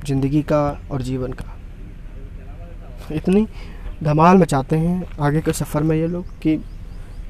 ज़िंदगी 0.08 0.41
का 0.44 0.60
और 0.91 1.01
जीवन 1.01 1.34
का। 1.34 1.53
इतनी 3.12 3.48
धमाल 4.03 4.38
मचाते 4.38 4.77
हैं 4.77 5.06
आगे 5.20 5.41
के 5.41 5.53
सफ़र 5.53 5.84
में 5.84 5.96
ये 5.96 6.08
लोग 6.08 6.25
कि 6.41 6.60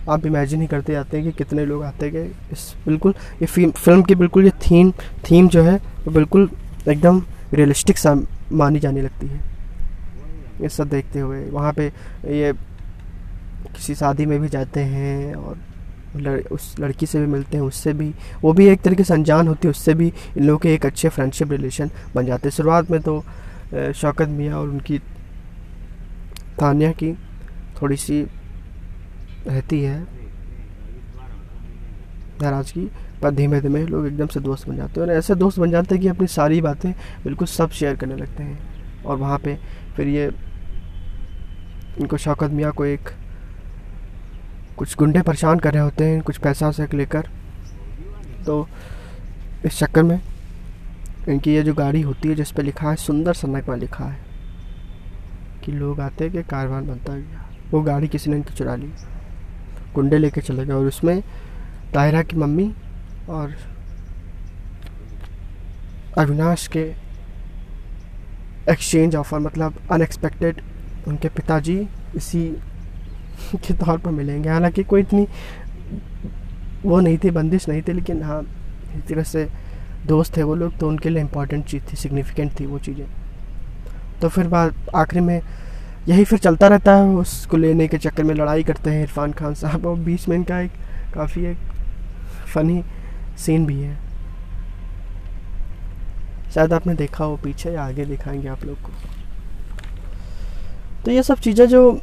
आप 0.10 0.26
इमेजिन 0.26 0.62
ही 0.62 0.68
करते 0.68 0.94
जाते 0.94 1.18
हैं 1.18 1.26
कि 1.26 1.32
कितने 1.38 1.66
लोग 1.66 1.84
आते 1.84 2.10
गए। 2.12 2.30
इस 2.52 2.74
बिल्कुल, 2.86 3.14
ये 3.42 3.46
फ़िल्म 3.68 4.02
की 4.04 4.16
बिल्कुल 4.16 4.46
ये 4.46 4.52
थीम 4.62 4.92
थीम 5.30 5.48
जो 5.48 5.64
है, 5.64 5.76
वो 5.78 6.12
बिल्कुल 6.12 6.50
एकदम 6.88 7.22
रियलिस्टिक 7.54 7.98
सा 7.98 8.16
मानी 8.54 8.80
जाने 8.80 9.02
लगती 9.02 9.28
है। 9.28 9.42
ये 10.62 10.70
सब 10.70 10.90
देखते 10.90 11.20
हुए, 11.20 11.44
वहाँ 11.46 11.74
पे 11.74 11.88
ये 11.88 12.54
किसी 13.78 13.96
शादी 13.96 14.26
में 14.26 14.40
भी 14.42 14.50
जाते 14.50 14.80
हैं 14.82 15.34
और 15.36 15.58
लड़, 16.16 16.40
उस 16.42 16.76
लड़की 16.80 17.06
से 17.06 17.20
भी 17.20 17.28
मिलते 17.28 17.58
हैं 17.58 17.64
उससे 17.64 17.94
भी 17.94 18.14
वो 18.42 18.54
भी 18.54 18.68
एक 18.68 18.82
तरीके 18.82 19.04
से 19.04 19.14
अनजान 19.14 19.48
होती 19.48 19.68
है 19.68 19.70
उससे 19.72 19.94
भी 19.94 20.08
इन 20.38 20.44
लोगों 20.44 20.60
के 20.60 20.74
एक 20.74 20.86
अच्छे 20.86 21.10
फ्रेंडशिप 21.10 21.52
रिलेशन 21.52 21.92
बन 22.16 22.26
जाते 22.26 22.50
हैं। 22.50 22.56
शुरुआत 22.56 22.92
में 22.92 23.02
तो 23.02 23.24
शौकत 23.94 24.28
मियाँ 24.30 24.60
और 24.60 24.70
उनकी 24.70 24.98
तानिया 26.60 26.92
की 26.94 27.12
थोड़ी 27.82 27.98
सी 27.98 28.22
रहती 29.48 29.82
है 29.82 30.00
नाराज़गी 32.42 32.88
पर 33.22 33.32
धीमे 33.32 33.60
धीमे 33.62 33.86
लोग 33.86 34.08
एकदम 34.08 34.28
से 34.28 34.40
दोस्त 34.40 34.68
बन 34.70 34.76
जाते 34.78 35.00
हैं 35.00 35.08
और 35.08 35.14
ऐसे 35.14 35.36
दोस्त 35.36 35.60
बन 35.60 35.72
जाते 35.72 35.96
हैं 35.96 36.02
कि 36.02 36.08
अपनी 36.08 36.28
सारी 36.28 36.62
बातें 36.62 36.92
बिल्कुल 37.24 37.48
सब 37.48 37.70
शेयर 37.70 37.96
करने 37.96 38.16
लगते 38.16 38.44
हैं। 38.44 39.04
और 39.04 39.18
वहाँ 39.18 39.38
पे 39.38 39.58
फिर 39.96 40.08
ये 40.08 40.26
इनको 41.98 42.18
शौकत 42.18 42.52
मियाँ 42.52 42.72
को 42.72 42.86
एक 42.86 43.10
कुछ 44.78 44.96
गुंडे 44.98 45.22
परेशान 45.22 45.60
कर 45.60 45.74
रहे 45.74 45.84
होते 45.84 46.04
हैं, 46.04 46.22
कुछ 46.22 46.38
पैसा 46.38 46.72
से 46.72 46.88
लेकर। 46.94 47.30
तो 48.46 48.68
इस 49.66 49.78
चक्कर 49.80 50.04
में 50.04 50.22
इनकी 51.30 51.54
ये 51.54 51.64
जो 51.64 51.74
गाड़ी 51.74 52.02
होती 52.02 52.30
है, 52.30 52.36
जिस 52.36 52.52
पर 52.52 52.64
लिखा 52.64 52.90
है, 52.90 52.96
सुंदर 52.96 53.34
सन्नक 53.34 53.70
में 53.70 53.78
लिखा 53.78 54.06
है, 54.06 54.18
कि 55.66 55.72
लोग 55.72 56.00
आते 56.00 56.24
हैं 56.24 56.34
कि 56.34 56.44
कारवान 56.44 56.88
बनता 56.88 57.14
गया। 57.14 57.46
वो 57.72 57.82
गाड़ी 57.82 58.08
किसी 58.08 58.30
ने 58.30 58.36
इनकी 58.36 58.54
चुरा 58.54 58.76
ली। 58.76 58.92
गुंडे 59.96 60.18
लेके 60.18 60.42
चले 60.42 60.66
गए, 60.66 60.74
और 60.74 60.86
उसमें 60.86 61.22
ताहिरा 61.94 62.22
की 62.24 62.36
मम्मी 62.36 62.74
और 63.30 63.56
अविनाश 66.18 66.68
के 66.68 66.86
एक्सचेंज 68.72 69.16
ऑफ़र 69.16 69.40
मतलब 69.40 69.80
अनएक्सपेक्टेड 69.92 70.62
उनके 71.08 71.30
पिताजी 71.30 71.88
इसी 72.16 72.58
के 73.58 73.74
तौर 73.74 73.98
पर 73.98 74.12
मिलेंगे। 74.12 74.50
हालाँकि 74.50 74.84
कोई 74.84 75.02
इतनी 75.02 75.28
वो 76.84 77.00
नहीं 77.00 77.18
थी, 77.18 77.32
बंदिश 77.32 77.68
नहीं 77.70 77.82
थी, 77.82 77.94
लेकिन 77.94 78.24
हाँ 78.24 78.42
इस 78.98 79.08
तरह 79.08 79.24
से 79.24 79.48
दोस्त 80.06 80.38
थे 80.38 80.44
वो 80.44 80.56
लोग 80.56 80.78
तो 80.78 80.88
उनके 80.88 81.10
लिए 81.10 81.22
इम्पोर्टेंट 81.22 81.66
चीज़ 81.66 81.84
थी 81.84 81.96
सिग्निफिकेंट 81.98 82.60
थी 82.60 82.66
वो 82.66 82.80
चीज़ें। 82.80 83.06
तो 84.22 84.30
फिर 84.30 84.48
बाद, 84.48 84.76
आखिरी 84.96 85.22
में 85.22 85.42
यही 86.08 86.24
फिर 86.24 86.40
चलता 86.40 86.68
रहता 86.68 86.96
है, 86.96 87.04
उसको 87.04 87.58
लेने 87.58 87.88
के 87.88 87.98
चक्कर 87.98 88.24
में 88.24 88.36
लड़ाई 88.36 88.64
करते 88.64 88.90
हैं 88.90 89.02
इरफान 89.02 89.32
खान 89.32 89.54
साहब, 89.54 89.86
और 89.86 89.96
बीच 89.96 90.28
में 90.28 90.36
इनका 90.38 90.60
एक 90.60 90.72
काफ़ी 91.14 91.46
एक 91.46 91.58
फ़नी 92.54 92.84
सीन 93.38 93.66
भी 93.66 93.82
है। 93.82 93.98
शायद 96.56 96.74
आपने 96.74 96.94
देखा 96.94 97.26
हो, 97.26 97.38
पीछे 97.38 97.72
या 97.72 97.84
आगे 97.84 98.06
दिखाएँगे 98.06 98.48
आप 98.48 98.66
लोग 98.66 98.82
को। 98.82 98.92
तो 101.06 101.12
ये 101.12 101.24
सब 101.24 101.40
चीज़ें 101.40 101.68
जो 101.68 102.02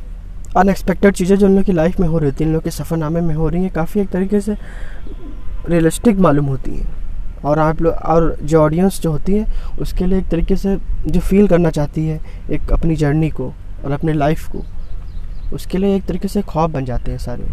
अनएक्सपेक्टेड 0.57 1.15
चीज़ें 1.15 1.37
जो 1.37 1.47
उन 1.47 1.55
लोग 1.57 1.65
की 1.65 1.73
लाइफ 1.73 2.01
में 2.01 2.09
हो 2.09 2.19
रही 2.19 2.33
थी 2.33 2.45
इन 2.45 2.53
लोग 2.53 2.63
के 2.63 2.71
सफ़रनामे 2.71 3.21
में 3.21 3.35
हो 3.35 3.49
रही 3.49 3.63
हैं, 3.63 3.73
काफ़ी 3.73 4.01
एक 4.01 4.09
तरीके 4.09 4.41
से 4.41 4.57
रियलिस्टिक 5.69 6.19
मालूम 6.19 6.47
होती 6.47 6.71
हैं। 6.71 7.43
और 7.43 7.59
आप 7.59 7.83
लोग, 7.83 7.95
और 7.95 8.37
जो 8.43 8.61
ऑडियंस 8.63 9.01
जो 9.01 9.11
होती 9.13 9.33
है, 9.33 9.47
उसके 9.81 10.07
लिए 10.07 10.19
एक 10.19 10.29
तरीके 10.29 10.57
से 10.57 10.77
जो 11.07 11.21
फील 11.21 11.49
करना 11.49 11.71
चाहती 11.71 12.07
है, 12.07 12.21
एक 12.51 12.73
अपनी 12.73 12.97
जर्नी 12.97 13.31
को 13.31 13.53
और 13.85 13.93
अपने 13.93 14.13
लाइफ 14.13 14.49
को, 14.49 14.63
उसके 15.55 15.79
लिए 15.79 15.97
एक 15.97 16.05
तरीके 16.05 16.29
से 16.29 16.43
ख्वाब 16.43 16.73
बन 16.73 16.85
जाते 16.85 17.11
हैं 17.11 17.19
सारे। 17.19 17.45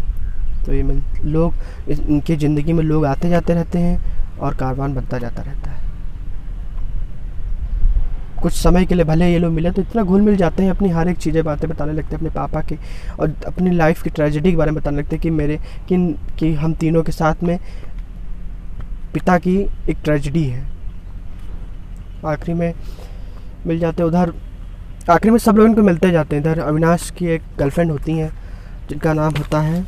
तो 0.66 0.72
ये 0.72 0.82
लोग 1.24 1.54
इनकी 1.90 2.36
ज़िंदगी 2.36 2.72
में 2.72 2.84
लोग 2.84 3.04
आते 3.06 3.28
जाते 3.28 3.54
रहते 3.54 3.78
हैं 3.78 4.38
और 4.38 4.54
कारवान 4.54 4.94
बनता 4.94 5.18
जाता 5.18 5.42
रहता 5.42 5.70
है। 5.70 5.81
कुछ 8.42 8.52
समय 8.52 8.84
के 8.86 8.94
लिए 8.94 9.04
भले 9.04 9.30
ये 9.32 9.38
लोग 9.38 9.52
मिले 9.52 9.70
तो 9.70 9.82
इतना 9.82 10.02
घुल 10.02 10.20
मिल 10.20 10.36
जाते 10.36 10.62
हैं, 10.62 10.70
अपनी 10.70 10.88
हर 10.88 11.08
एक 11.08 11.18
चीज़ें 11.18 11.42
बातें 11.44 11.68
बताने 11.70 11.92
लगते 11.92 12.10
हैं, 12.10 12.16
अपने 12.16 12.30
पापा 12.30 12.60
के, 12.60 12.76
और 13.20 13.34
अपनी 13.46 13.70
लाइफ 13.70 14.02
की 14.02 14.10
ट्रेजिडी 14.10 14.50
के 14.50 14.56
बारे 14.56 14.70
में 14.70 14.80
बताने 14.80 14.98
लगते 14.98 15.16
हैं 15.16 15.22
कि 15.22 15.30
मेरे 15.30 15.58
किन 15.88 16.12
कि 16.38 16.52
हम 16.54 16.74
तीनों 16.74 17.02
के 17.02 17.12
साथ 17.12 17.42
में 17.42 17.58
पिता 19.14 19.38
की 19.38 19.56
एक 19.90 19.98
ट्रेजिडी 20.04 20.44
है। 20.44 20.64
आखिरी 22.26 22.54
में 22.54 22.74
मिल 23.66 23.78
जाते 23.78 24.02
उधर, 24.02 24.32
आखिरी 25.10 25.30
में 25.30 25.38
सब 25.38 25.56
लोग 25.56 25.66
इनको 25.66 25.82
मिलते 25.82 26.10
जाते 26.10 26.36
हैं। 26.36 26.42
इधर 26.42 26.58
अविनाश 26.58 27.10
की 27.10 27.26
एक 27.26 27.42
गर्लफ्रेंड 27.58 27.90
होती 27.90 28.12
हैं, 28.12 28.30
जिनका 28.88 29.12
नाम 29.12 29.36
होता 29.36 29.60
है, 29.60 29.84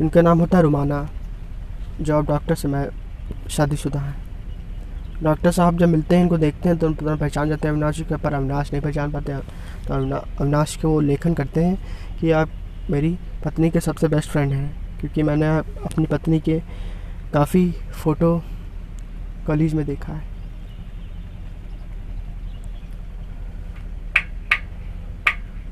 इनका 0.00 0.22
नाम 0.22 0.38
होता 0.38 0.56
है 0.56 0.62
रुमाना। 0.62 1.08
जो 2.00 2.18
अब 2.18 2.26
डॉक्टर 2.26 2.54
से 2.54 2.68
मैं 2.68 2.86
शादीशुदा 3.50 4.00
है। 4.00 4.23
डॉक्टर 5.22 5.50
साहब 5.52 5.78
जब 5.78 5.88
मिलते 5.88 6.16
हैं, 6.16 6.22
इनको 6.22 6.38
देखते 6.38 6.68
हैं 6.68 6.78
तो 6.78 6.92
तुरंत 6.92 7.20
पहचान 7.20 7.48
जाते 7.48 7.68
हैं 7.68 7.72
अविनाश 7.72 8.00
के, 8.00 8.16
पर 8.16 8.34
अविनाश 8.34 8.72
नहीं 8.72 8.82
पहचान 8.82 9.12
पाते 9.12 9.32
हैं। 9.32 9.40
तो 9.86 9.94
अविनाश 9.94 10.76
के 10.76 10.86
वो 10.86 11.00
लेखन 11.02 11.34
करते 11.34 11.64
हैं 11.64 12.18
कि 12.20 12.30
आप 12.32 12.50
मेरी 12.90 13.16
पत्नी 13.44 13.70
के 13.70 13.80
सबसे 13.80 14.08
बेस्ट 14.08 14.30
फ्रेंड 14.30 14.52
हैं, 14.52 14.98
क्योंकि 15.00 15.22
मैंने 15.22 15.46
अपनी 15.46 16.06
पत्नी 16.06 16.40
के 16.40 16.58
काफ़ी 17.32 17.70
फ़ोटो 17.94 18.36
कॉलेज 19.46 19.74
में 19.74 19.84
देखा 19.86 20.12
है। 20.12 20.32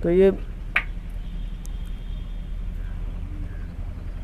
तो 0.02 0.10
ये 0.10 0.30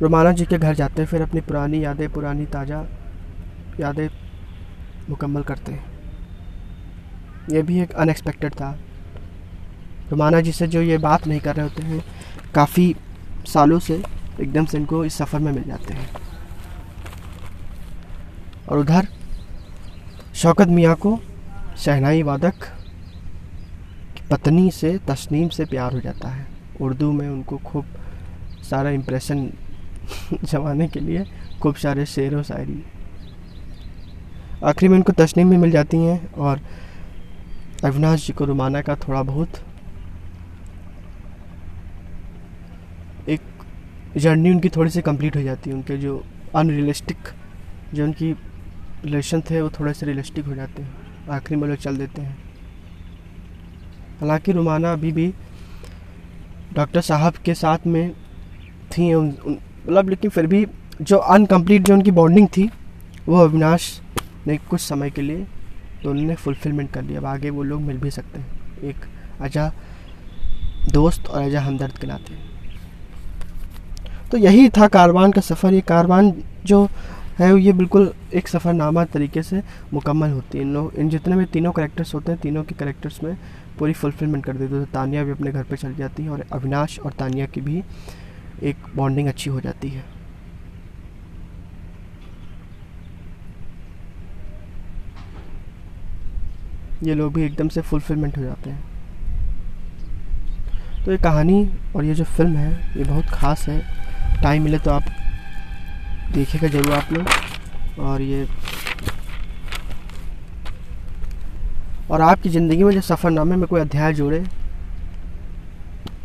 रोमाना 0.01 0.33
जी 0.33 0.45
के 0.47 0.59
घर 0.59 0.75
जाते 0.75 1.03
हैं, 1.03 1.09
फिर 1.09 1.23
अपनी 1.23 1.41
पुरानी 1.41 1.85
यादें, 1.85 2.09
पुरानी 2.09 2.47
ताज़ा 2.47 2.85
यादें 3.81 4.09
मुकम्मल 5.11 5.43
करते 5.43 5.73
हैं। 5.73 5.85
ये 7.51 7.63
भी 7.63 7.81
एक 7.81 7.93
अनएक्सपेक्टेड 7.93 8.55
था। 8.55 8.79
रोमाना 10.11 10.41
जी 10.41 10.53
से 10.53 10.67
जो 10.67 10.83
ये 10.83 10.99
बात 10.99 11.27
नहीं 11.27 11.41
कर 11.41 11.57
रहे 11.57 11.69
होते 11.69 11.83
हैं, 11.83 12.05
काफ़ी 12.55 12.97
सालों 13.47 13.79
से 13.79 14.03
एकदम 14.41 14.65
से 14.65 14.79
इनको 14.79 15.05
इस 15.05 15.15
सफ़र 15.15 15.39
में 15.39 15.53
मिल 15.53 15.63
जाते 15.63 15.95
हैं। 15.95 16.09
और 18.69 18.79
उधर 18.79 19.09
शौकत 20.35 20.69
मियाँ 20.69 20.95
को 20.95 21.21
शहनाई 21.79 22.23
वादक 22.23 22.55
पत्नी 24.31 24.71
से 24.71 24.99
तस्नीम 24.99 25.49
से 25.49 25.65
प्यार 25.65 25.93
हो 25.93 26.01
जाता 26.01 26.29
है। 26.29 26.47
उर्दू 26.81 27.13
में 27.13 27.29
उनको 27.29 27.57
खूब 27.57 27.85
सारा 28.71 28.91
इम्प्रेशन 28.91 29.53
जमाने 30.45 30.89
के 30.89 31.01
लिए 31.01 31.25
खूब 31.63 31.75
सारे 31.75 32.07
शेर 32.07 32.37
व 32.37 32.43
शायरी 32.43 32.85
आखिरी 34.65 34.89
में 34.89 34.97
उनको 34.97 35.13
तस्नीम 35.13 35.51
भी 35.51 35.57
मिल 35.57 35.71
जाती 35.71 35.97
हैं 35.97 36.33
और 36.33 36.61
अविनाश 37.85 38.27
जी 38.27 38.33
को 38.33 38.45
रुमाना 38.45 38.81
का 38.83 38.97
थोड़ा 38.97 39.23
बहुत 39.23 39.49
एक 43.29 43.41
जर्नी 44.17 44.51
उनकी 44.51 44.69
थोड़ी 44.69 44.91
सी 44.91 45.03
कंप्लीट 45.03 45.37
हो 45.37 45.43
जाती 45.43 45.71
है, 45.71 45.77
उनके 45.77 45.97
जो 45.97 46.25
अनरियलिस्टिक 46.57 47.17
जो 47.95 48.05
उनकी 48.05 48.33
रिलेशन 49.05 49.41
थे, 49.41 49.61
वो 49.63 49.71
थोड़े 49.71 49.93
से 49.95 50.07
रियलिस्टिक 50.07 50.45
हो 50.45 50.55
जाते 50.55 50.83
हैं। 50.83 51.29
आखिरी 51.31 51.61
में 51.61 51.69
लोग 51.69 51.77
चल 51.77 51.97
देते 51.97 52.23
हैं। 52.23 52.37
हालाँकि 54.21 54.53
रुमाना 54.53 54.93
अभी 54.93 55.13
भी 55.13 55.33
डॉक्टर 56.75 57.01
साहब 57.01 57.35
के 57.35 57.55
साथ 57.55 57.87
में 57.87 58.13
थी 58.93 59.15
मतलब 59.15 60.09
लेकिन 60.09 60.31
फिर 60.31 60.47
भी 60.47 60.67
जो 61.03 61.17
अनकम्प्लीट 61.17 61.83
जो 61.83 61.95
उनकी 61.95 62.11
बॉन्डिंग 62.11 62.49
थी, 62.49 62.71
वो 63.27 63.39
अविनाश 63.39 64.01
ने 64.49 64.57
कुछ 64.71 64.81
समय 64.81 65.11
के 65.11 65.23
लिए 65.23 65.47
तो 66.03 66.11
उन्होंने 66.11 66.35
फुलफिलमेंट 66.37 66.91
कर 66.91 67.03
लिया 67.03 67.21
अब 67.21 67.27
आगे 67.27 67.51
वो 67.51 67.63
लोग 67.63 67.81
मिल 67.83 67.99
भी 67.99 68.11
सकते 68.11 68.39
हैं। 68.39 68.83
एक 68.85 69.07
अजा 69.41 69.71
दोस्त 70.93 71.27
और 71.27 71.43
अजा 71.43 71.61
हमदर्द 71.61 71.99
के 71.99 72.07
नाते। 72.07 72.35
तो 74.31 74.39
यही 74.39 74.69
था 74.69 74.87
कारवान 74.89 75.33
का 75.33 75.41
सफ़र। 75.41 75.75
ये 75.75 75.81
कारवान 75.81 76.33
जो 76.67 76.85
है, 77.39 77.59
ये 77.61 77.73
बिल्कुल 77.73 78.13
एक 78.35 78.49
सफ़रनामा 78.49 79.05
तरीके 79.07 79.43
से 79.43 79.63
मुकम्मल 79.93 80.31
होती 80.31 80.59
है। 80.59 80.65
इन 80.65 80.73
लोग, 80.75 80.95
इन 80.95 81.09
जितने 81.09 81.37
भी 81.37 81.45
तीनों 81.47 81.73
करेक्टर्स 81.73 82.15
होते 82.15 82.33
हैं, 82.33 82.41
तीनों 82.41 82.63
के 82.65 82.75
करेक्टर्स 82.75 83.23
में 83.25 83.37
पूरी 83.79 83.93
फुलफिलमेंट 83.93 84.45
कर 84.45 84.53
देते 84.53 84.75
तो 84.75 84.85
तानिया 84.93 85.25
भी 85.25 85.31
अपने 85.31 85.51
घर 85.53 85.63
पे 85.63 85.77
चल 85.77 85.95
जाती 85.95 86.23
है 86.23 86.31
और 86.31 86.45
अविनाश 86.53 86.99
और 86.99 87.13
तानिया 87.13 87.47
की 87.47 87.61
भी 87.61 87.83
एक 88.63 88.77
बॉन्डिंग 88.97 89.29
अच्छी 89.29 89.51
हो 89.51 89.61
जाती 89.61 89.89
है। 89.89 90.05
ये 97.05 97.15
लोग 97.15 97.33
भी 97.35 97.43
एकदम 97.43 97.69
से 97.69 97.81
फुलफिलमेंट 97.83 98.37
हो 98.39 98.43
जाते 98.43 98.71
हैं। 98.71 98.87
तो 101.05 101.13
ये 101.13 101.19
कहानी 101.19 101.69
और 101.97 102.05
ये 102.05 102.15
जो 102.15 102.25
फ़िल्म 102.27 102.57
है, 102.57 102.73
ये 102.97 103.05
बहुत 103.05 103.25
ख़ास 103.25 103.69
है। 103.69 103.81
टाइम 104.43 104.63
मिले 104.63 104.79
तो 104.79 104.91
आप 104.91 105.05
देखेगा 106.33 106.69
ज़रूर 106.69 106.93
आप 106.93 107.13
लोग। 107.13 107.27
और 108.01 108.23
ये 108.23 108.47
और 112.11 112.21
आपकी 112.21 112.49
ज़िंदगी 112.49 112.85
में 112.85 112.93
जो 112.93 113.01
सफ़रनामे 113.01 113.57
में 113.57 113.67
कोई 113.69 113.81
अध्याय 113.81 114.15
जोड़े 114.15 114.45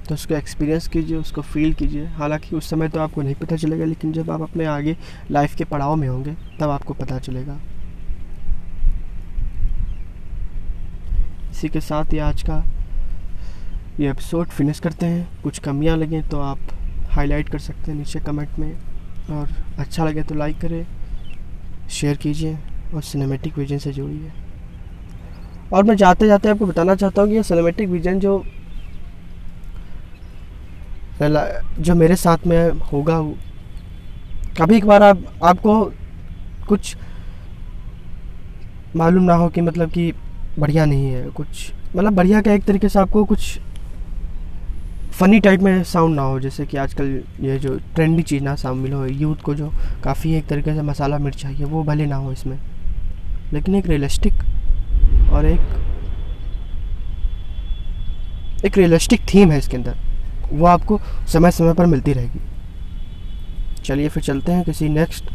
तो 0.08 0.14
उसको 0.14 0.34
एक्सपीरियंस 0.36 0.88
कीजिए, 0.88 1.18
उसको 1.18 1.42
फील 1.42 1.74
कीजिए। 1.74 2.06
हालाँकि 2.08 2.56
उस 2.56 2.70
समय 2.70 2.90
तो 2.90 3.00
आपको 3.00 3.22
नहीं 3.22 3.36
पता 3.36 3.56
चलेगा, 3.56 3.86
लेकिन 3.86 4.12
जब 4.14 4.32
आप 4.32 4.42
अपने 4.42 4.66
आगे 4.66 4.96
लाइफ 5.32 5.56
के 5.56 5.64
पड़ाव 5.64 5.96
में 5.96 6.08
होंगे, 6.08 6.34
तब 6.60 6.70
आपको 6.70 6.94
पता 6.94 7.20
चलेगा। 7.20 7.58
इसी 11.54 11.68
के 11.70 11.80
साथ 11.82 12.14
ही 12.14 12.18
आज 12.18 12.42
का 12.44 12.56
ये 14.00 14.10
एपिसोड 14.10 14.48
फिनिश 14.48 14.80
करते 14.80 15.06
हैं। 15.06 15.42
कुछ 15.42 15.58
कमियाँ 15.60 15.98
लगें 15.98 16.22
तो 16.30 16.40
आप 16.42 16.60
हाईलाइट 17.12 17.50
कर 17.50 17.60
सकते 17.60 17.92
हैं 17.92 17.98
नीचे 17.98 18.20
कमेंट 18.20 18.58
में। 18.60 18.72
और 19.32 19.50
अच्छा 19.80 20.06
लगे 20.06 20.24
तो 20.24 20.36
लाइक 20.36 20.60
करें 20.62 20.86
शेयर 21.90 22.18
कीजिए 22.18 22.58
और 22.96 23.02
सिनेमेटिक 23.02 23.58
विजन 23.58 23.78
से 23.78 23.92
जोड़िए। 23.94 24.32
और 25.74 25.84
मैं 25.84 25.96
जाते 25.96 26.28
जाते 26.28 26.50
आपको 26.50 26.66
बताना 26.66 26.96
चाहता 26.96 27.22
हूँ 27.22 27.30
कि 27.30 27.36
ये 27.36 27.44
सिनेमेटिक 27.44 27.90
विजन 27.90 28.20
जो 28.20 28.44
जो 31.22 31.96
मेरे 31.96 32.16
साथ 32.16 32.48
में 32.48 32.70
होगा 32.92 33.22
कभी 34.58 34.78
एक 34.78 34.86
बार 34.86 35.04
आप, 35.04 35.24
आपको 35.44 35.84
कुछ 36.68 36.96
मालूम 38.96 39.24
ना 39.24 39.34
हो 39.36 39.50
कि 39.50 39.62
मतलब 39.62 39.92
कि 39.92 40.12
बढ़िया 40.60 40.86
नहीं 40.86 41.06
है, 41.06 41.30
कुछ 41.30 41.72
मतलब 41.96 42.14
बढ़िया 42.14 42.42
का 42.42 42.52
एक 42.54 42.64
तरीके 42.64 42.90
से 42.90 43.00
आपको 43.00 43.24
कुछ 43.26 43.60
फ़नी 45.12 45.40
टाइप 45.40 45.62
में 45.62 45.84
साउंड 45.84 46.16
ना 46.16 46.22
हो, 46.22 46.40
जैसे 46.40 46.66
कि 46.66 46.78
आजकल 46.78 47.22
ये 47.42 47.58
जो 47.60 47.78
ट्रेंडी 47.96 48.24
चीज़ 48.24 48.44
ना 48.44 48.56
शामिल 48.56 48.94
हो 48.94 49.06
यूथ 49.06 49.36
को 49.36 49.54
जो 49.56 49.72
काफ़ी 50.04 50.34
एक 50.34 50.48
तरीके 50.48 50.74
से 50.76 50.82
मसाला 50.82 51.18
मिर्च 51.18 51.42
चाहिए, 51.42 51.66
वो 51.66 51.84
भले 51.84 52.06
ना 52.06 52.16
हो 52.16 52.32
इसमें, 52.32 52.58
लेकिन 53.54 53.76
एक 53.76 53.88
रियलिस्टिक 53.88 54.34
और 55.34 55.46
एक 55.46 55.60
एक 58.66 58.78
रियलिस्टिक 58.78 59.22
थीम 59.34 59.52
है 59.52 59.58
इसके 59.58 59.78
अंदर, 59.78 59.96
वो 60.52 60.66
आपको 60.66 61.00
समय 61.28 61.52
समय 61.52 61.74
पर 61.74 61.86
मिलती 61.86 62.14
रहेगी। 62.14 62.40
चलिए 63.84 64.10
फिर 64.10 64.24
चलते 64.24 64.52
हैं 64.52 64.64
किसी 64.64 64.90
नेक्स्ट 64.90 65.32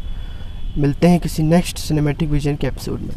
मिलते 0.77 1.07
हैं 1.07 1.19
किसी 1.19 1.43
नेक्स्ट 1.43 1.77
सिनेमेटिक 1.77 2.29
विजन 2.29 2.55
के 2.55 2.67
एपिसोड 2.67 2.99
में। 2.99 3.15